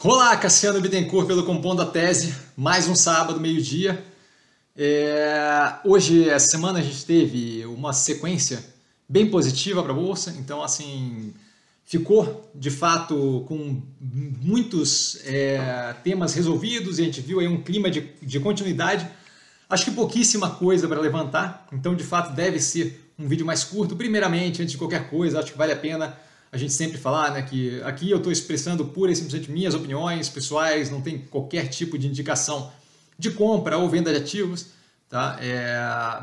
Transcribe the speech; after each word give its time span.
Olá, 0.00 0.36
Cassiano 0.36 0.80
Bittencourt 0.80 1.26
pelo 1.26 1.42
Compondo 1.42 1.82
a 1.82 1.86
Tese, 1.86 2.32
mais 2.56 2.86
um 2.86 2.94
sábado, 2.94 3.40
meio-dia. 3.40 4.04
É... 4.76 5.72
Hoje, 5.84 6.28
essa 6.28 6.46
semana, 6.50 6.78
a 6.78 6.82
gente 6.82 7.04
teve 7.04 7.66
uma 7.66 7.92
sequência 7.92 8.64
bem 9.08 9.28
positiva 9.28 9.82
para 9.82 9.90
a 9.90 9.96
Bolsa, 9.96 10.36
então, 10.38 10.62
assim, 10.62 11.34
ficou 11.84 12.48
de 12.54 12.70
fato 12.70 13.44
com 13.48 13.82
muitos 14.00 15.20
é, 15.24 15.96
temas 16.04 16.32
resolvidos 16.32 17.00
e 17.00 17.02
a 17.02 17.04
gente 17.04 17.20
viu 17.20 17.40
aí 17.40 17.48
um 17.48 17.60
clima 17.60 17.90
de, 17.90 18.08
de 18.22 18.38
continuidade. 18.38 19.04
Acho 19.68 19.86
que 19.86 19.90
pouquíssima 19.90 20.48
coisa 20.48 20.86
para 20.86 21.00
levantar, 21.00 21.66
então, 21.72 21.96
de 21.96 22.04
fato, 22.04 22.36
deve 22.36 22.60
ser 22.60 23.12
um 23.18 23.26
vídeo 23.26 23.44
mais 23.44 23.64
curto. 23.64 23.96
Primeiramente, 23.96 24.62
antes 24.62 24.70
de 24.70 24.78
qualquer 24.78 25.10
coisa, 25.10 25.40
acho 25.40 25.50
que 25.50 25.58
vale 25.58 25.72
a 25.72 25.76
pena 25.76 26.16
a 26.50 26.56
gente 26.56 26.72
sempre 26.72 26.98
falar 26.98 27.32
né, 27.32 27.42
que 27.42 27.80
aqui 27.82 28.10
eu 28.10 28.18
estou 28.18 28.32
expressando 28.32 28.84
pura 28.86 29.12
e 29.12 29.16
simplesmente 29.16 29.50
minhas 29.50 29.74
opiniões 29.74 30.28
pessoais, 30.28 30.90
não 30.90 31.00
tem 31.00 31.18
qualquer 31.18 31.68
tipo 31.68 31.98
de 31.98 32.06
indicação 32.06 32.72
de 33.18 33.30
compra 33.30 33.76
ou 33.76 33.88
venda 33.88 34.10
de 34.10 34.18
ativos. 34.18 34.66
Tá? 35.08 35.38
É, 35.40 35.78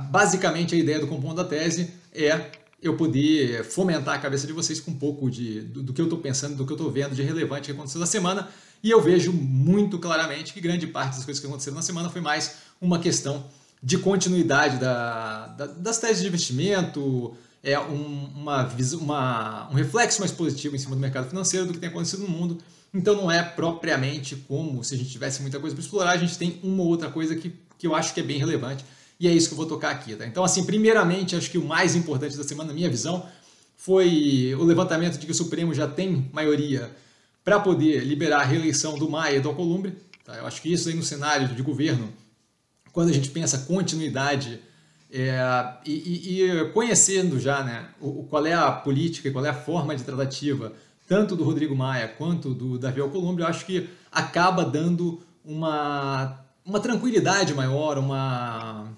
basicamente, 0.09 0.75
a 0.75 0.77
ideia 0.77 0.99
do 0.99 1.07
compondo 1.07 1.35
da 1.35 1.43
tese 1.43 1.91
é 2.13 2.51
eu 2.81 2.95
poder 2.95 3.63
fomentar 3.63 4.15
a 4.15 4.19
cabeça 4.19 4.45
de 4.45 4.53
vocês 4.53 4.79
com 4.79 4.91
um 4.91 4.97
pouco 4.97 5.29
de, 5.29 5.61
do, 5.61 5.81
do 5.81 5.93
que 5.93 6.01
eu 6.01 6.05
estou 6.05 6.19
pensando, 6.19 6.55
do 6.55 6.65
que 6.65 6.71
eu 6.71 6.77
estou 6.77 6.91
vendo 6.91 7.15
de 7.15 7.23
relevante 7.23 7.65
que 7.65 7.71
aconteceu 7.71 7.99
na 7.99 8.05
semana. 8.05 8.47
E 8.83 8.91
eu 8.91 9.01
vejo 9.01 9.33
muito 9.33 9.97
claramente 9.97 10.53
que 10.53 10.61
grande 10.61 10.85
parte 10.85 11.15
das 11.15 11.25
coisas 11.25 11.39
que 11.41 11.47
aconteceram 11.47 11.75
na 11.75 11.81
semana 11.81 12.09
foi 12.09 12.21
mais 12.21 12.57
uma 12.79 12.99
questão 12.99 13.45
de 13.81 13.97
continuidade 13.97 14.77
da, 14.77 15.47
da, 15.47 15.65
das 15.65 15.97
teses 15.97 16.21
de 16.21 16.27
investimento, 16.27 17.35
é 17.65 17.79
um, 17.79 18.29
uma, 18.35 18.71
uma, 19.01 19.69
um 19.71 19.73
reflexo 19.73 20.19
mais 20.19 20.31
positivo 20.31 20.75
em 20.75 20.79
cima 20.79 20.95
do 20.95 21.01
mercado 21.01 21.27
financeiro 21.27 21.65
do 21.65 21.73
que 21.73 21.79
tem 21.79 21.89
acontecido 21.89 22.21
no 22.21 22.29
mundo. 22.29 22.59
Então 22.93 23.15
não 23.15 23.29
é 23.29 23.41
propriamente 23.41 24.35
como 24.35 24.83
se 24.83 24.93
a 24.93 24.97
gente 24.97 25.09
tivesse 25.09 25.41
muita 25.41 25.59
coisa 25.59 25.75
para 25.75 25.83
explorar, 25.83 26.11
a 26.11 26.17
gente 26.17 26.37
tem 26.37 26.59
uma 26.63 26.83
ou 26.83 26.89
outra 26.89 27.09
coisa 27.09 27.35
que, 27.35 27.53
que 27.77 27.87
eu 27.87 27.95
acho 27.95 28.13
que 28.13 28.19
é 28.19 28.23
bem 28.23 28.37
relevante 28.37 28.85
e 29.19 29.27
é 29.27 29.31
isso 29.31 29.47
que 29.47 29.53
eu 29.53 29.57
vou 29.57 29.65
tocar 29.65 29.89
aqui. 29.89 30.15
Tá? 30.15 30.27
Então, 30.27 30.43
assim, 30.43 30.63
primeiramente, 30.63 31.35
acho 31.35 31.49
que 31.49 31.57
o 31.57 31.65
mais 31.65 31.95
importante 31.95 32.37
da 32.37 32.43
semana, 32.43 32.69
na 32.69 32.75
minha 32.75 32.89
visão, 32.89 33.27
foi 33.75 34.55
o 34.57 34.63
levantamento 34.63 35.17
de 35.17 35.25
que 35.25 35.31
o 35.31 35.35
Supremo 35.35 35.73
já 35.73 35.87
tem 35.87 36.29
maioria 36.31 36.95
para 37.43 37.59
poder 37.59 38.03
liberar 38.03 38.41
a 38.41 38.45
reeleição 38.45 38.97
do 38.97 39.09
Maia 39.09 39.37
e 39.37 39.39
do 39.39 39.49
Alcolumbre. 39.49 39.97
Tá? 40.23 40.35
Eu 40.35 40.45
acho 40.45 40.61
que 40.61 40.71
isso 40.71 40.87
aí 40.87 40.95
no 40.95 41.03
cenário 41.03 41.47
de 41.47 41.61
governo, 41.63 42.13
quando 42.91 43.09
a 43.09 43.13
gente 43.13 43.29
pensa 43.29 43.57
continuidade 43.59 44.59
é, 45.11 45.39
e, 45.85 46.41
e, 46.41 46.69
conhecendo 46.71 47.39
já 47.39 47.63
né, 47.63 47.89
o, 48.01 48.23
qual 48.23 48.45
é 48.45 48.53
a 48.53 48.71
política 48.71 49.27
e 49.27 49.31
qual 49.31 49.45
é 49.45 49.49
a 49.49 49.53
forma 49.53 49.95
de 49.95 50.03
tratativa, 50.03 50.73
tanto 51.07 51.35
do 51.35 51.43
Rodrigo 51.43 51.75
Maia 51.75 52.07
quanto 52.07 52.53
do 52.53 52.77
Davi 52.77 52.99
Alcolumbre, 52.99 53.43
eu 53.43 53.47
acho 53.47 53.65
que 53.65 53.89
acaba 54.11 54.65
dando 54.65 55.21
uma, 55.43 56.39
uma 56.65 56.79
tranquilidade 56.79 57.53
maior, 57.53 57.97
uma, 57.97 58.89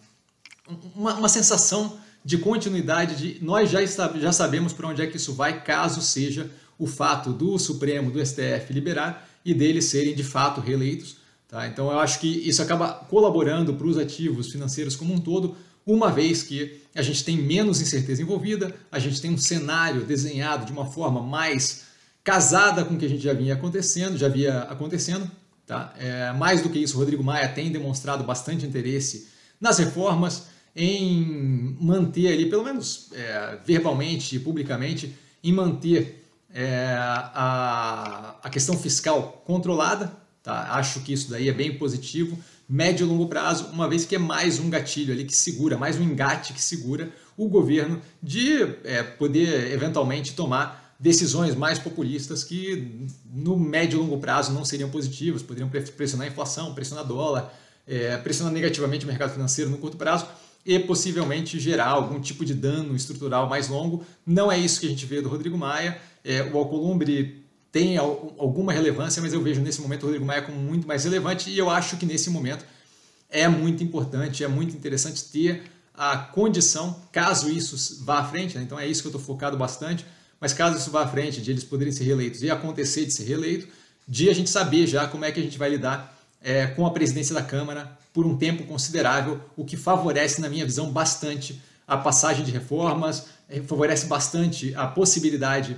uma, 0.96 1.16
uma 1.16 1.30
sensação 1.30 1.98
de 2.24 2.38
continuidade, 2.38 3.16
de 3.16 3.44
nós 3.44 3.70
já, 3.70 3.82
está, 3.82 4.12
já 4.18 4.32
sabemos 4.32 4.74
para 4.74 4.88
onde 4.88 5.02
é 5.02 5.08
que 5.08 5.18
isso 5.18 5.34
vai, 5.34 5.64
caso 5.64 6.02
seja 6.02 6.50
o 6.78 6.86
fato 6.86 7.32
do 7.32 7.58
Supremo, 7.58 8.12
do 8.12 8.24
STF 8.26 8.72
liberar 8.72 9.28
e 9.44 9.54
deles 9.54 9.86
serem 9.86 10.14
de 10.14 10.24
fato 10.24 10.62
reeleitos. 10.62 11.18
Tá? 11.48 11.68
Então 11.68 11.90
eu 11.90 12.00
acho 12.00 12.20
que 12.20 12.28
isso 12.28 12.62
acaba 12.62 12.94
colaborando 12.94 13.74
para 13.74 13.88
os 13.88 13.98
ativos 13.98 14.52
financeiros 14.52 14.96
como 14.96 15.14
um 15.14 15.20
todo, 15.20 15.56
uma 15.88 16.12
vez 16.12 16.44
que 16.44 16.82
a 16.94 17.02
gente 17.02 17.24
tem 17.24 17.38
menos 17.38 17.80
incerteza 17.80 18.22
envolvida, 18.22 18.76
a 18.92 19.00
gente 19.00 19.22
tem 19.22 19.32
um 19.32 19.38
cenário 19.38 20.04
desenhado 20.04 20.66
de 20.66 20.72
uma 20.74 20.86
forma 20.86 21.22
mais 21.22 21.86
casada 22.24 22.84
com 22.84 22.96
o 22.96 22.98
que 22.98 23.06
a 23.06 23.10
gente 23.10 23.24
já 23.24 23.32
vinha 23.32 23.54
acontecendo, 23.54 24.18
já 24.18 24.28
via 24.28 24.64
acontecendo. 24.64 25.32
Tá? 25.66 25.94
É, 25.98 26.34
mais 26.34 26.62
do 26.62 26.70
que 26.70 26.78
isso, 26.78 26.98
Rodrigo 26.98 27.24
Maia 27.24 27.48
tem 27.48 27.72
demonstrado 27.72 28.24
bastante 28.24 28.66
interesse 28.66 29.30
nas 29.62 29.78
reformas, 29.78 30.48
em 30.76 31.76
manter 31.80 32.34
ali, 32.34 32.50
pelo 32.50 32.64
menos 32.64 33.10
é, 33.14 33.58
verbalmente 33.66 34.36
e 34.36 34.40
publicamente, 34.40 35.16
em 35.44 35.54
manter 35.54 36.26
é, 36.54 36.96
a, 37.00 38.36
a 38.44 38.50
questão 38.50 38.78
fiscal 38.78 39.42
controlada. 39.46 40.12
Tá? 40.44 40.74
Acho 40.74 41.00
que 41.00 41.14
isso 41.14 41.30
daí 41.30 41.48
é 41.48 41.54
bem 41.54 41.78
positivo 41.78 42.38
médio 42.68 43.06
e 43.06 43.10
longo 43.10 43.28
prazo, 43.28 43.68
uma 43.68 43.88
vez 43.88 44.06
que 44.06 44.16
é 44.16 44.20
mais 44.20 44.60
um 44.60 44.70
gatilho 44.70 45.14
ali 45.14 45.24
que 45.24 45.36
segura, 45.36 45.78
mais 45.78 45.98
um 45.98 46.04
engate 46.04 46.54
que 46.54 46.62
segura 46.62 47.10
o 47.38 47.48
governo 47.48 48.02
de 48.22 48.62
é, 48.84 49.04
poder 49.04 49.72
eventualmente 49.72 50.34
tomar 50.34 50.96
decisões 51.00 51.56
mais 51.56 51.80
populistas 51.80 52.44
que 52.44 53.08
no 53.32 53.58
médio 53.58 53.98
e 53.98 54.02
longo 54.02 54.18
prazo 54.18 54.52
não 54.52 54.66
seriam 54.66 54.90
positivas, 54.90 55.42
poderiam 55.44 55.70
pressionar 55.70 56.28
a 56.28 56.30
inflação, 56.30 56.74
pressionar 56.74 57.06
dólar, 57.06 57.54
é, 57.88 58.18
pressionar 58.18 58.52
negativamente 58.52 59.06
o 59.06 59.08
mercado 59.08 59.32
financeiro 59.32 59.70
no 59.70 59.78
curto 59.78 59.96
prazo 59.96 60.28
e 60.66 60.78
possivelmente 60.80 61.60
gerar 61.60 61.88
algum 61.88 62.20
tipo 62.20 62.44
de 62.44 62.54
dano 62.54 62.96
estrutural 62.96 63.48
mais 63.48 63.70
longo. 63.70 64.04
Não 64.26 64.52
é 64.52 64.58
isso 64.58 64.82
que 64.82 64.88
a 64.88 64.90
gente 64.90 65.06
vê 65.06 65.22
do 65.22 65.30
Rodrigo 65.30 65.58
Maia. 65.58 65.98
É, 66.26 66.44
o 66.44 66.58
Alcolumbre 66.58 67.47
tem 67.78 67.96
alguma 67.96 68.74
relevância, 68.74 69.22
mas 69.22 69.34
eu 69.34 69.42
vejo 69.42 69.62
nesse 69.62 69.80
momento 69.82 70.02
o 70.02 70.06
Rodrigo 70.08 70.26
Maia 70.26 70.42
como 70.42 70.58
muito 70.58 70.88
mais 70.88 71.04
relevante 71.04 71.52
e 71.52 71.60
eu 71.60 71.70
acho 71.70 71.96
que 71.98 72.08
nesse 72.08 72.28
momento 72.28 72.66
é 73.30 73.48
muito 73.48 73.84
importante, 73.84 74.44
é 74.44 74.48
muito 74.48 74.76
interessante 74.76 75.24
ter 75.26 75.62
a 75.94 76.18
condição, 76.18 77.00
caso 77.12 77.52
isso 77.52 78.04
vá 78.04 78.18
à 78.18 78.24
frente, 78.24 78.58
né? 78.58 78.64
então 78.64 78.80
é 78.80 78.88
isso 78.88 79.04
que 79.04 79.08
eu 79.08 79.12
estou 79.12 79.22
focado 79.22 79.56
bastante, 79.56 80.04
mas 80.42 80.54
caso 80.54 80.76
isso 80.76 80.90
vá 80.90 81.04
à 81.04 81.08
frente, 81.08 81.40
de 81.40 81.52
eles 81.52 81.64
poderem 81.64 81.94
ser 81.94 82.06
reeleitos 82.06 82.42
e 82.42 82.50
acontecer 82.50 83.06
de 83.06 83.14
ser 83.14 83.26
reeleito, 83.26 83.68
de 84.08 84.28
a 84.28 84.34
gente 84.34 84.50
saber 84.50 84.88
já 84.88 85.06
como 85.06 85.24
é 85.24 85.32
que 85.32 85.40
a 85.40 85.44
gente 85.44 85.60
vai 85.60 85.70
lidar 85.70 86.18
é, 86.42 86.66
com 86.66 86.84
a 86.84 86.90
presidência 86.90 87.36
da 87.36 87.44
Câmara 87.44 87.96
por 88.12 88.26
um 88.26 88.36
tempo 88.36 88.64
considerável, 88.64 89.40
o 89.56 89.64
que 89.64 89.78
favorece, 89.78 90.42
na 90.42 90.50
minha 90.50 90.66
visão, 90.66 90.92
bastante 90.92 91.62
a 91.88 91.96
passagem 91.96 92.44
de 92.44 92.52
reformas, 92.52 93.28
é, 93.48 93.62
favorece 93.62 94.08
bastante 94.08 94.74
a 94.74 94.88
possibilidade 94.88 95.78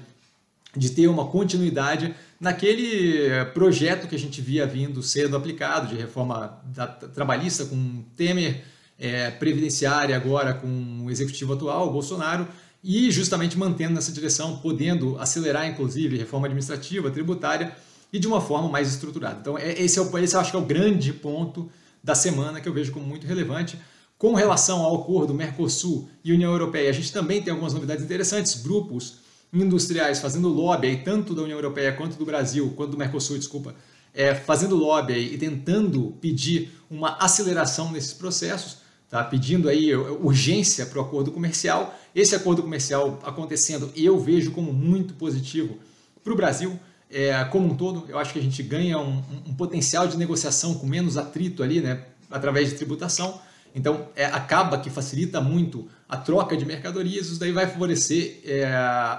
de 0.75 0.91
ter 0.91 1.07
uma 1.07 1.25
continuidade 1.25 2.13
naquele 2.39 3.29
projeto 3.53 4.07
que 4.07 4.15
a 4.15 4.19
gente 4.19 4.39
via 4.39 4.65
vindo 4.65 5.01
sendo 5.01 5.35
aplicado 5.35 5.87
de 5.87 5.95
reforma 5.95 6.61
da, 6.65 6.87
trabalhista 6.87 7.65
com 7.65 8.03
Temer, 8.15 8.63
é, 8.97 9.31
previdenciária 9.31 10.15
agora 10.15 10.53
com 10.53 11.05
o 11.05 11.09
executivo 11.09 11.53
atual, 11.53 11.91
Bolsonaro, 11.91 12.47
e 12.83 13.11
justamente 13.11 13.57
mantendo 13.57 13.95
nessa 13.95 14.11
direção, 14.11 14.57
podendo 14.57 15.17
acelerar 15.19 15.67
inclusive 15.67 16.17
reforma 16.17 16.47
administrativa, 16.47 17.09
tributária 17.09 17.75
e 18.11 18.19
de 18.19 18.27
uma 18.27 18.39
forma 18.39 18.69
mais 18.69 18.89
estruturada. 18.89 19.39
Então 19.41 19.57
é, 19.57 19.81
esse, 19.81 19.97
é 19.97 20.01
o, 20.01 20.17
esse 20.19 20.35
eu 20.35 20.39
acho 20.39 20.51
que 20.51 20.57
é 20.57 20.59
o 20.59 20.65
grande 20.65 21.11
ponto 21.11 21.69
da 22.03 22.15
semana 22.15 22.61
que 22.61 22.69
eu 22.69 22.73
vejo 22.73 22.91
como 22.91 23.05
muito 23.05 23.25
relevante. 23.25 23.77
Com 24.17 24.33
relação 24.33 24.81
ao 24.81 25.01
acordo 25.01 25.33
Mercosul 25.33 26.09
e 26.23 26.33
União 26.33 26.51
Europeia, 26.51 26.89
a 26.89 26.93
gente 26.93 27.11
também 27.11 27.41
tem 27.41 27.51
algumas 27.51 27.73
novidades 27.73 28.03
interessantes, 28.03 28.61
grupos 28.61 29.28
industriais 29.53 30.19
fazendo 30.19 30.47
lobby, 30.47 30.87
aí, 30.87 30.97
tanto 30.97 31.33
da 31.33 31.41
União 31.41 31.57
Europeia 31.57 31.91
quanto 31.93 32.17
do 32.17 32.25
Brasil, 32.25 32.73
quanto 32.75 32.91
do 32.91 32.97
Mercosul, 32.97 33.37
desculpa, 33.37 33.75
é, 34.13 34.35
fazendo 34.35 34.75
lobby 34.75 35.13
aí, 35.13 35.33
e 35.33 35.37
tentando 35.37 36.15
pedir 36.21 36.71
uma 36.89 37.17
aceleração 37.17 37.91
nesses 37.91 38.13
processos, 38.13 38.77
tá? 39.09 39.23
pedindo 39.23 39.67
aí 39.67 39.95
urgência 39.95 40.85
para 40.85 40.99
o 40.99 41.01
acordo 41.01 41.31
comercial. 41.31 41.97
Esse 42.13 42.35
acordo 42.35 42.61
comercial 42.61 43.19
acontecendo, 43.23 43.91
eu 43.95 44.19
vejo 44.19 44.51
como 44.51 44.71
muito 44.71 45.13
positivo 45.13 45.77
para 46.23 46.33
o 46.33 46.35
Brasil. 46.35 46.79
É, 47.11 47.43
como 47.45 47.73
um 47.73 47.75
todo, 47.75 48.05
eu 48.07 48.19
acho 48.19 48.31
que 48.31 48.39
a 48.39 48.41
gente 48.41 48.61
ganha 48.61 48.99
um, 48.99 49.23
um, 49.47 49.53
potencial 49.55 50.07
de 50.07 50.15
negociação 50.15 50.75
com 50.75 50.85
menos 50.85 51.17
atrito 51.17 51.63
ali, 51.63 51.81
né, 51.81 52.05
através 52.29 52.69
de 52.69 52.75
tributação. 52.75 53.41
Então, 53.75 54.07
é, 54.15 54.25
acaba 54.25 54.77
que 54.79 54.89
facilita 54.89 55.39
muito 55.39 55.87
a 56.07 56.17
troca 56.17 56.57
de 56.57 56.65
mercadorias, 56.65 57.27
isso 57.27 57.39
daí 57.39 57.51
vai 57.51 57.67
favorecer 57.67 58.41
é, 58.43 58.65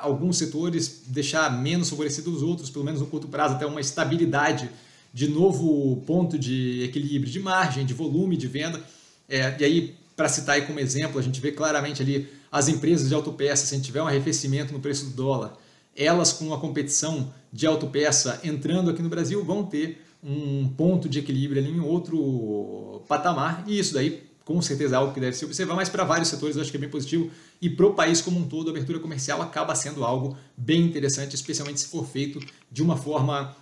alguns 0.02 0.38
setores, 0.38 1.02
deixar 1.06 1.50
menos 1.60 1.88
favorecidos 1.88 2.36
os 2.36 2.42
outros, 2.42 2.68
pelo 2.68 2.84
menos 2.84 3.00
no 3.00 3.06
curto 3.06 3.28
prazo, 3.28 3.54
até 3.54 3.64
uma 3.64 3.80
estabilidade 3.80 4.68
de 5.12 5.28
novo 5.28 6.02
ponto 6.06 6.38
de 6.38 6.82
equilíbrio 6.82 7.30
de 7.30 7.38
margem, 7.38 7.86
de 7.86 7.94
volume 7.94 8.36
de 8.36 8.48
venda. 8.48 8.80
É, 9.28 9.54
e 9.58 9.64
aí, 9.64 9.94
para 10.16 10.28
citar 10.28 10.56
aí 10.56 10.62
como 10.62 10.80
exemplo, 10.80 11.18
a 11.18 11.22
gente 11.22 11.40
vê 11.40 11.52
claramente 11.52 12.02
ali 12.02 12.28
as 12.50 12.68
empresas 12.68 13.08
de 13.08 13.14
autopeça, 13.14 13.66
se 13.66 13.74
a 13.74 13.76
gente 13.76 13.86
tiver 13.86 14.02
um 14.02 14.08
arrefecimento 14.08 14.72
no 14.72 14.80
preço 14.80 15.06
do 15.06 15.12
dólar, 15.12 15.56
elas 15.96 16.32
com 16.32 16.52
a 16.52 16.58
competição 16.58 17.32
de 17.52 17.66
autopeça 17.66 18.40
entrando 18.42 18.90
aqui 18.90 19.02
no 19.02 19.08
Brasil 19.08 19.44
vão 19.44 19.64
ter 19.64 20.04
um 20.22 20.68
ponto 20.68 21.08
de 21.08 21.18
equilíbrio 21.18 21.62
ali 21.62 21.70
em 21.70 21.80
outro 21.80 23.02
patamar, 23.08 23.64
e 23.66 23.78
isso 23.78 23.94
daí 23.94 24.29
com 24.50 24.60
certeza 24.60 24.96
é 24.96 24.98
algo 24.98 25.14
que 25.14 25.20
deve 25.20 25.36
se 25.36 25.44
observar, 25.44 25.76
mas 25.76 25.88
para 25.88 26.02
vários 26.02 26.28
setores 26.28 26.56
eu 26.56 26.62
acho 26.62 26.72
que 26.72 26.76
é 26.76 26.80
bem 26.80 26.88
positivo 26.88 27.30
e 27.62 27.70
para 27.70 27.86
o 27.86 27.94
país 27.94 28.20
como 28.20 28.36
um 28.36 28.48
todo 28.48 28.66
a 28.66 28.70
abertura 28.72 28.98
comercial 28.98 29.40
acaba 29.40 29.76
sendo 29.76 30.04
algo 30.04 30.36
bem 30.56 30.80
interessante, 30.84 31.36
especialmente 31.36 31.78
se 31.78 31.86
for 31.86 32.04
feito 32.04 32.40
de 32.68 32.82
uma 32.82 32.96
forma 32.96 33.56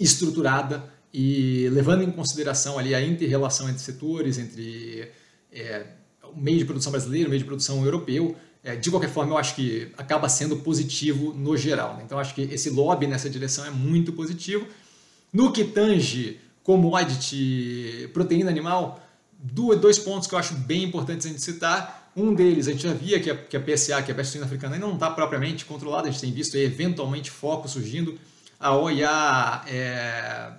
estruturada 0.00 0.90
e 1.12 1.68
levando 1.68 2.02
em 2.02 2.10
consideração 2.10 2.78
ali 2.78 2.94
a 2.94 3.06
inter-relação 3.06 3.68
entre 3.68 3.82
setores, 3.82 4.38
entre 4.38 5.06
é, 5.52 5.84
o 6.34 6.40
meio 6.40 6.56
de 6.56 6.64
produção 6.64 6.90
brasileiro, 6.90 7.26
o 7.26 7.30
meio 7.30 7.40
de 7.40 7.46
produção 7.46 7.84
europeu. 7.84 8.34
É, 8.64 8.74
de 8.74 8.90
qualquer 8.90 9.10
forma, 9.10 9.34
eu 9.34 9.38
acho 9.38 9.54
que 9.54 9.92
acaba 9.98 10.30
sendo 10.30 10.56
positivo 10.56 11.34
no 11.34 11.58
geral. 11.58 11.94
Né? 11.98 12.04
Então, 12.06 12.18
acho 12.18 12.34
que 12.34 12.40
esse 12.40 12.70
lobby 12.70 13.06
nessa 13.06 13.28
direção 13.28 13.66
é 13.66 13.70
muito 13.70 14.14
positivo. 14.14 14.66
No 15.30 15.52
que 15.52 15.62
tange 15.62 16.40
commodity 16.62 18.10
proteína 18.14 18.50
animal, 18.50 19.05
dois 19.38 19.98
pontos 19.98 20.26
que 20.26 20.34
eu 20.34 20.38
acho 20.38 20.54
bem 20.54 20.84
importantes 20.84 21.26
a 21.26 21.28
gente 21.28 21.42
citar. 21.42 22.10
Um 22.16 22.34
deles, 22.34 22.66
a 22.66 22.72
gente 22.72 22.82
já 22.82 22.94
via 22.94 23.20
que 23.20 23.30
a, 23.30 23.36
que 23.36 23.56
a 23.56 23.60
PSA, 23.60 24.02
que 24.02 24.10
é 24.10 24.14
a 24.14 24.16
peste 24.16 24.32
suína 24.32 24.46
africana, 24.46 24.74
ainda 24.74 24.86
não 24.86 24.94
está 24.94 25.10
propriamente 25.10 25.66
controlada, 25.66 26.08
a 26.08 26.10
gente 26.10 26.20
tem 26.20 26.32
visto 26.32 26.56
aí, 26.56 26.64
eventualmente 26.64 27.30
focos 27.30 27.72
surgindo. 27.72 28.18
A 28.58 28.74
OIA 28.74 29.62
é, 29.66 30.52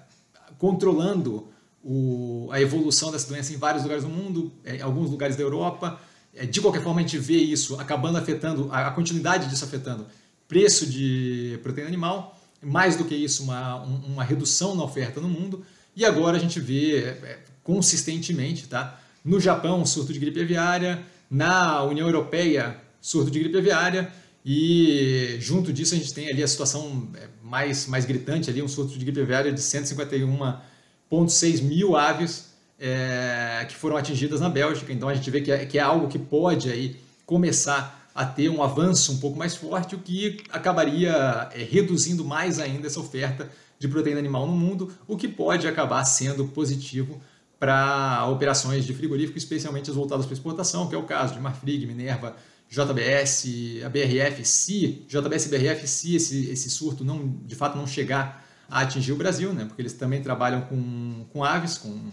controlando 0.59 1.47
o, 1.83 2.47
a 2.51 2.61
evolução 2.61 3.11
dessa 3.11 3.27
doença 3.27 3.53
em 3.53 3.57
vários 3.57 3.81
lugares 3.81 4.03
do 4.03 4.09
mundo, 4.09 4.51
é, 4.63 4.75
em 4.75 4.81
alguns 4.81 5.09
lugares 5.09 5.35
da 5.35 5.41
Europa. 5.41 5.99
É, 6.35 6.45
de 6.45 6.61
qualquer 6.61 6.83
forma, 6.83 6.99
a 6.99 7.03
gente 7.03 7.17
vê 7.17 7.37
isso 7.37 7.79
acabando 7.79 8.17
afetando, 8.17 8.69
a, 8.71 8.87
a 8.87 8.91
continuidade 8.91 9.49
disso 9.49 9.65
afetando 9.65 10.05
preço 10.47 10.85
de 10.85 11.59
proteína 11.61 11.89
animal, 11.89 12.39
mais 12.61 12.95
do 12.95 13.03
que 13.03 13.15
isso, 13.15 13.43
uma, 13.43 13.75
uma 13.75 14.23
redução 14.23 14.75
na 14.75 14.83
oferta 14.83 15.19
no 15.19 15.27
mundo. 15.27 15.65
E 15.95 16.05
agora 16.05 16.37
a 16.37 16.39
gente 16.39 16.59
vê 16.59 16.99
é, 16.99 17.39
consistentemente, 17.67 18.67
tá? 18.67 18.99
No 19.25 19.39
Japão, 19.41 19.85
surto 19.85 20.13
de 20.13 20.19
gripe 20.19 20.41
aviária, 20.41 21.03
na 21.29 21.83
União 21.83 22.07
Europeia, 22.07 22.77
surto 23.01 23.29
de 23.29 23.39
gripe 23.39 23.57
aviária, 23.57 24.09
e 24.45 25.35
junto 25.41 25.73
disso 25.73 25.93
a 25.93 25.97
gente 25.97 26.13
tem 26.13 26.29
ali 26.29 26.41
a 26.41 26.47
situação 26.47 27.09
é, 27.15 27.27
mais, 27.43 27.85
mais 27.85 28.05
gritante, 28.05 28.49
ali, 28.49 28.61
um 28.61 28.69
surto 28.69 28.97
de 28.97 29.03
gripe 29.03 29.19
aviária 29.19 29.51
de 29.51 29.59
151,6 29.59 31.61
mil 31.61 31.97
aves 31.97 32.53
é, 32.79 33.65
que 33.67 33.75
foram 33.75 33.97
atingidas 33.97 34.39
na 34.39 34.47
Bélgica. 34.47 34.93
Então 34.93 35.09
a 35.09 35.13
gente 35.13 35.29
vê 35.29 35.41
que 35.41 35.51
é, 35.51 35.65
que 35.65 35.77
é 35.77 35.81
algo 35.81 36.07
que 36.07 36.17
pode 36.17 36.71
aí 36.71 36.95
começar 37.25 38.09
a 38.15 38.25
ter 38.25 38.47
um 38.47 38.63
avanço 38.63 39.11
um 39.11 39.17
pouco 39.17 39.37
mais 39.37 39.57
forte, 39.57 39.93
o 39.93 39.99
que 39.99 40.37
acabaria 40.49 41.49
é, 41.53 41.67
reduzindo 41.69 42.23
mais 42.23 42.59
ainda 42.59 42.87
essa 42.87 43.01
oferta 43.01 43.51
de 43.77 43.89
proteína 43.89 44.19
animal 44.19 44.47
no 44.47 44.53
mundo, 44.53 44.89
o 45.05 45.17
que 45.17 45.27
pode 45.27 45.67
acabar 45.67 46.05
sendo 46.05 46.45
positivo 46.45 47.21
para 47.59 48.27
operações 48.29 48.85
de 48.85 48.93
frigorífico, 48.93 49.37
especialmente 49.37 49.89
as 49.89 49.95
voltadas 49.95 50.25
para 50.25 50.33
exportação, 50.33 50.87
que 50.87 50.95
é 50.95 50.97
o 50.97 51.03
caso 51.03 51.33
de 51.33 51.39
Marfrig, 51.39 51.85
Minerva, 51.85 52.35
JBS, 52.69 53.45
a 53.85 53.89
BRF, 53.89 54.45
se 54.45 55.05
JBS 55.07 55.45
e 55.45 55.49
BRF, 55.49 55.87
se 55.87 56.15
esse, 56.15 56.49
esse 56.49 56.69
surto 56.69 57.03
não, 57.03 57.27
de 57.45 57.55
fato 57.55 57.77
não 57.77 57.87
chegar 57.87 58.45
a 58.69 58.81
atingir 58.81 59.13
o 59.13 59.15
Brasil, 59.15 59.53
né, 59.53 59.65
porque 59.65 59.81
eles 59.81 59.93
também 59.93 60.21
trabalham 60.21 60.61
com, 60.61 61.25
com 61.31 61.43
aves, 61.43 61.77
com, 61.77 62.11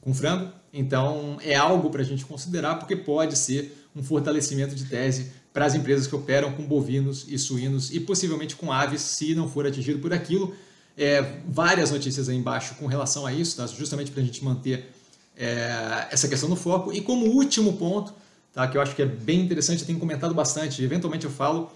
com 0.00 0.14
frango, 0.14 0.52
então 0.72 1.38
é 1.42 1.56
algo 1.56 1.90
para 1.90 2.02
a 2.02 2.04
gente 2.04 2.24
considerar, 2.24 2.76
porque 2.76 2.94
pode 2.94 3.36
ser 3.36 3.88
um 3.94 4.02
fortalecimento 4.02 4.74
de 4.74 4.84
tese 4.84 5.32
para 5.52 5.64
as 5.66 5.74
empresas 5.74 6.06
que 6.06 6.14
operam 6.14 6.52
com 6.52 6.64
bovinos 6.64 7.26
e 7.28 7.38
suínos 7.38 7.92
e 7.92 8.00
possivelmente 8.00 8.56
com 8.56 8.72
aves, 8.72 9.00
se 9.02 9.34
não 9.34 9.48
for 9.48 9.66
atingido 9.66 10.00
por 10.00 10.12
aquilo. 10.12 10.54
É, 10.96 11.40
várias 11.48 11.90
notícias 11.90 12.28
aí 12.28 12.36
embaixo 12.36 12.76
com 12.76 12.86
relação 12.86 13.26
a 13.26 13.32
isso, 13.32 13.56
tá? 13.56 13.66
justamente 13.66 14.12
para 14.12 14.22
a 14.22 14.24
gente 14.24 14.44
manter 14.44 14.92
é, 15.36 16.06
essa 16.10 16.28
questão 16.28 16.48
no 16.48 16.56
foco. 16.56 16.92
E 16.92 17.00
como 17.00 17.26
último 17.26 17.72
ponto, 17.74 18.14
tá? 18.52 18.68
que 18.68 18.76
eu 18.76 18.80
acho 18.80 18.94
que 18.94 19.02
é 19.02 19.06
bem 19.06 19.40
interessante, 19.40 19.80
eu 19.80 19.86
tenho 19.86 19.98
comentado 19.98 20.32
bastante, 20.34 20.82
eventualmente 20.82 21.24
eu 21.24 21.30
falo, 21.30 21.70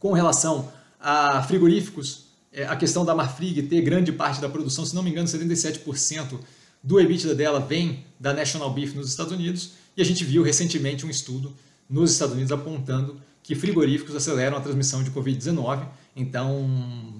com 0.00 0.12
relação 0.12 0.70
a 1.00 1.42
frigoríficos, 1.44 2.24
é, 2.52 2.64
a 2.64 2.76
questão 2.76 3.04
da 3.04 3.14
Marfrig 3.14 3.62
ter 3.62 3.82
grande 3.82 4.12
parte 4.12 4.40
da 4.40 4.48
produção, 4.48 4.84
se 4.84 4.94
não 4.94 5.02
me 5.02 5.10
engano, 5.10 5.28
77% 5.28 6.38
do 6.82 7.00
EBITDA 7.00 7.34
dela 7.34 7.60
vem 7.60 8.04
da 8.18 8.32
National 8.32 8.72
Beef 8.72 8.94
nos 8.94 9.08
Estados 9.08 9.32
Unidos, 9.32 9.72
e 9.96 10.02
a 10.02 10.04
gente 10.04 10.24
viu 10.24 10.42
recentemente 10.42 11.06
um 11.06 11.10
estudo 11.10 11.52
nos 11.88 12.12
Estados 12.12 12.34
Unidos 12.34 12.52
apontando 12.52 13.20
que 13.42 13.54
frigoríficos 13.54 14.16
aceleram 14.16 14.56
a 14.56 14.60
transmissão 14.60 15.02
de 15.02 15.10
Covid-19. 15.10 15.86
Então, 16.16 16.68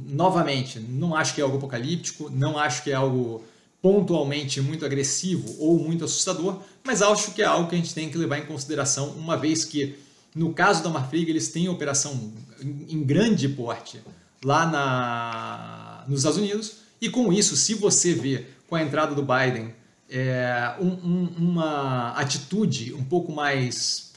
novamente, 0.07 0.79
não 0.79 1.15
acho 1.15 1.35
que 1.35 1.41
é 1.41 1.45
algo 1.45 1.57
apocalíptico, 1.57 2.31
não 2.31 2.57
acho 2.57 2.83
que 2.85 2.91
é 2.91 2.95
algo 2.95 3.45
pontualmente 3.83 4.61
muito 4.61 4.85
agressivo 4.85 5.57
ou 5.59 5.79
muito 5.79 6.05
assustador, 6.05 6.61
mas 6.83 7.03
acho 7.03 7.33
que 7.33 7.43
é 7.43 7.45
algo 7.45 7.69
que 7.69 7.75
a 7.75 7.79
gente 7.79 7.93
tem 7.93 8.09
que 8.09 8.17
levar 8.17 8.39
em 8.39 8.47
consideração, 8.47 9.11
uma 9.11 9.37
vez 9.37 9.65
que, 9.65 9.99
no 10.35 10.55
caso 10.55 10.83
da 10.83 10.89
Marfrig, 10.89 11.29
eles 11.29 11.49
têm 11.49 11.69
operação 11.69 12.33
em 12.63 13.03
grande 13.03 13.49
porte 13.49 14.01
lá 14.43 14.65
na, 14.65 16.05
nos 16.09 16.21
Estados 16.21 16.39
Unidos, 16.39 16.77
e 17.01 17.11
com 17.11 17.31
isso, 17.33 17.57
se 17.57 17.75
você 17.75 18.15
vê 18.15 18.47
com 18.69 18.77
a 18.77 18.83
entrada 18.83 19.15
do 19.15 19.23
Biden 19.23 19.75
é, 20.09 20.75
um, 20.81 20.87
um, 20.87 21.35
uma 21.37 22.13
atitude 22.13 22.95
um 22.95 23.05
pouco 23.05 23.33
mais, 23.33 24.14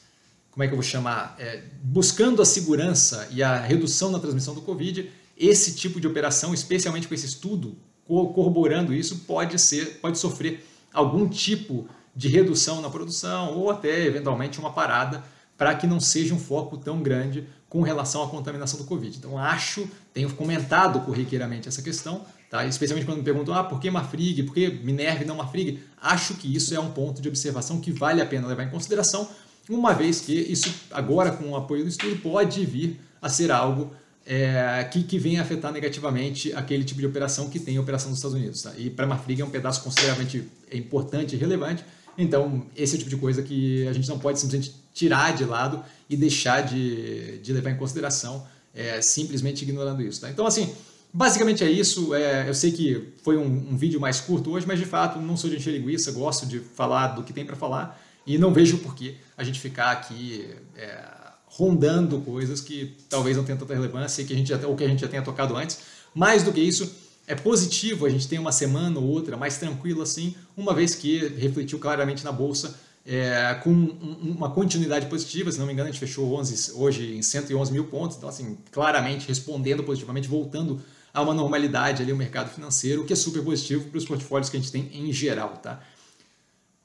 como 0.58 0.64
é 0.64 0.66
que 0.66 0.74
eu 0.74 0.78
vou 0.78 0.82
chamar, 0.82 1.36
é, 1.38 1.62
buscando 1.84 2.42
a 2.42 2.44
segurança 2.44 3.28
e 3.30 3.44
a 3.44 3.60
redução 3.60 4.10
na 4.10 4.18
transmissão 4.18 4.56
do 4.56 4.60
Covid, 4.60 5.08
esse 5.36 5.76
tipo 5.76 6.00
de 6.00 6.08
operação, 6.08 6.52
especialmente 6.52 7.06
com 7.06 7.14
esse 7.14 7.26
estudo 7.26 7.76
corroborando 8.04 8.92
isso, 8.92 9.18
pode 9.18 9.56
ser, 9.56 10.00
pode 10.00 10.18
sofrer 10.18 10.66
algum 10.92 11.28
tipo 11.28 11.88
de 12.12 12.26
redução 12.26 12.82
na 12.82 12.90
produção 12.90 13.56
ou 13.56 13.70
até 13.70 14.04
eventualmente 14.04 14.58
uma 14.58 14.72
parada 14.72 15.22
para 15.56 15.76
que 15.76 15.86
não 15.86 16.00
seja 16.00 16.34
um 16.34 16.40
foco 16.40 16.76
tão 16.76 17.00
grande 17.04 17.46
com 17.68 17.82
relação 17.82 18.24
à 18.24 18.28
contaminação 18.28 18.80
do 18.80 18.84
Covid. 18.84 19.16
Então 19.16 19.38
acho, 19.38 19.88
tenho 20.12 20.28
comentado 20.34 20.98
corriqueiramente 21.02 21.68
essa 21.68 21.82
questão, 21.82 22.22
tá? 22.50 22.66
especialmente 22.66 23.06
quando 23.06 23.18
me 23.18 23.24
perguntam 23.24 23.54
ah, 23.54 23.62
por 23.62 23.78
que 23.78 23.88
Mafrig, 23.92 24.42
por 24.42 24.54
que 24.54 24.68
Minerva 24.68 25.22
e 25.22 25.26
não 25.26 25.36
Mafrig, 25.36 25.78
acho 26.02 26.34
que 26.34 26.52
isso 26.52 26.74
é 26.74 26.80
um 26.80 26.90
ponto 26.90 27.22
de 27.22 27.28
observação 27.28 27.80
que 27.80 27.92
vale 27.92 28.20
a 28.20 28.26
pena 28.26 28.48
levar 28.48 28.64
em 28.64 28.70
consideração, 28.70 29.28
uma 29.68 29.92
vez 29.92 30.20
que 30.20 30.32
isso 30.32 30.72
agora 30.90 31.30
com 31.30 31.50
o 31.50 31.56
apoio 31.56 31.82
do 31.82 31.88
estudo 31.88 32.16
pode 32.20 32.64
vir 32.64 32.98
a 33.20 33.28
ser 33.28 33.50
algo 33.50 33.92
é, 34.24 34.86
que, 34.90 35.02
que 35.02 35.18
vem 35.18 35.38
afetar 35.38 35.72
negativamente 35.72 36.52
aquele 36.52 36.84
tipo 36.84 37.00
de 37.00 37.06
operação 37.06 37.48
que 37.48 37.58
tem 37.58 37.78
a 37.78 37.80
operação 37.80 38.10
dos 38.10 38.18
Estados 38.18 38.36
Unidos. 38.36 38.62
Tá? 38.62 38.72
E 38.76 38.90
para 38.90 39.06
a 39.06 39.08
Marfrig 39.08 39.40
é 39.40 39.44
um 39.44 39.50
pedaço 39.50 39.82
consideravelmente 39.82 40.46
importante 40.70 41.34
e 41.34 41.38
relevante. 41.38 41.84
Então, 42.16 42.66
esse 42.76 42.94
é 42.94 42.96
o 42.96 42.98
tipo 42.98 43.10
de 43.10 43.16
coisa 43.16 43.42
que 43.42 43.86
a 43.86 43.92
gente 43.92 44.08
não 44.08 44.18
pode 44.18 44.38
simplesmente 44.38 44.74
tirar 44.92 45.34
de 45.34 45.44
lado 45.44 45.82
e 46.10 46.16
deixar 46.16 46.62
de, 46.62 47.38
de 47.38 47.52
levar 47.52 47.70
em 47.70 47.76
consideração, 47.76 48.46
é, 48.74 49.00
simplesmente 49.00 49.62
ignorando 49.62 50.02
isso. 50.02 50.20
Tá? 50.20 50.28
Então, 50.28 50.44
assim, 50.44 50.74
basicamente 51.12 51.64
é 51.64 51.70
isso. 51.70 52.14
É, 52.14 52.48
eu 52.48 52.54
sei 52.54 52.72
que 52.72 53.08
foi 53.22 53.38
um, 53.38 53.44
um, 53.44 53.76
vídeo 53.76 54.00
mais 54.00 54.20
curto 54.20 54.50
hoje, 54.50 54.66
mas 54.66 54.78
de 54.78 54.84
fato 54.84 55.18
não 55.20 55.36
sou 55.36 55.48
de 55.48 55.56
encher 55.56 55.72
linguiça, 55.72 56.12
gosto 56.12 56.44
de 56.44 56.58
falar 56.58 57.08
do 57.08 57.22
que 57.22 57.32
tem 57.32 57.46
para 57.46 57.56
falar 57.56 57.98
e 58.28 58.38
não 58.38 58.52
vejo 58.52 58.78
por 58.78 58.94
que 58.94 59.16
a 59.36 59.42
gente 59.42 59.58
ficar 59.58 59.90
aqui. 59.90 60.48
É, 60.76 61.18
rondando 61.50 62.20
coisas 62.20 62.60
que 62.60 62.94
talvez 63.08 63.36
não 63.36 63.42
tenham 63.42 63.58
tanta 63.58 63.74
relevância 63.74 64.20
e 64.20 64.24
que 64.24 64.34
a 64.34 64.36
gente 64.36 64.48
já, 64.48 64.66
ou 64.66 64.76
que 64.76 64.84
a 64.84 64.88
gente 64.88 65.00
já 65.00 65.08
tenha 65.08 65.22
tocado 65.22 65.56
antes. 65.56 65.78
Mais 66.14 66.42
do 66.42 66.52
que 66.52 66.60
isso, 66.60 66.94
é 67.26 67.34
positivo 67.34 68.06
a 68.06 68.08
gente 68.08 68.28
ter 68.28 68.38
uma 68.38 68.52
semana 68.52 68.98
ou 68.98 69.06
outra 69.06 69.36
mais 69.36 69.58
tranquila 69.58 70.02
assim, 70.02 70.34
uma 70.56 70.74
vez 70.74 70.94
que 70.94 71.18
refletiu 71.36 71.78
claramente 71.78 72.24
na 72.24 72.32
bolsa 72.32 72.78
é, 73.06 73.54
com 73.62 73.70
uma 73.70 74.50
continuidade 74.50 75.06
positiva, 75.06 75.50
se 75.50 75.58
não 75.58 75.66
me 75.66 75.72
engano 75.72 75.88
a 75.88 75.92
gente 75.92 76.00
fechou 76.00 76.34
11, 76.34 76.72
hoje 76.72 77.16
em 77.16 77.22
111 77.22 77.72
mil 77.72 77.84
pontos, 77.84 78.16
então 78.16 78.28
assim, 78.28 78.58
claramente 78.70 79.26
respondendo 79.26 79.82
positivamente, 79.82 80.28
voltando 80.28 80.80
a 81.12 81.22
uma 81.22 81.32
normalidade 81.32 82.02
ali 82.02 82.12
o 82.12 82.16
mercado 82.16 82.50
financeiro, 82.50 83.02
o 83.02 83.04
que 83.04 83.12
é 83.12 83.16
super 83.16 83.42
positivo 83.42 83.88
para 83.88 83.98
os 83.98 84.04
portfólios 84.04 84.50
que 84.50 84.56
a 84.56 84.60
gente 84.60 84.70
tem 84.70 84.90
em 84.92 85.12
geral, 85.12 85.56
tá? 85.62 85.80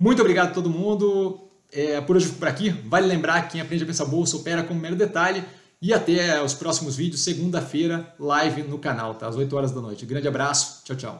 Muito 0.03 0.21
obrigado 0.21 0.49
a 0.49 0.51
todo 0.51 0.69
mundo, 0.69 1.47
é, 1.71 2.01
por 2.01 2.17
hoje 2.17 2.25
fico 2.25 2.37
por 2.37 2.49
aqui. 2.49 2.69
Vale 2.69 3.07
lembrar 3.07 3.43
que 3.43 3.53
quem 3.53 3.61
aprende 3.61 3.85
a 3.85 3.87
pensar 3.87 4.03
bolsa 4.03 4.35
opera 4.35 4.61
com 4.61 4.73
mero 4.73 4.97
detalhe. 4.97 5.41
E 5.81 5.93
até 5.93 6.43
os 6.43 6.53
próximos 6.53 6.97
vídeos, 6.97 7.21
segunda-feira, 7.21 8.13
live 8.19 8.63
no 8.63 8.77
canal, 8.77 9.15
tá? 9.15 9.29
Às 9.29 9.37
8 9.37 9.55
horas 9.55 9.71
da 9.71 9.79
noite. 9.79 10.05
Grande 10.05 10.27
abraço, 10.27 10.81
tchau, 10.83 10.97
tchau. 10.97 11.11